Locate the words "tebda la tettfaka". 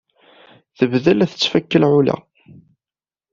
0.77-1.77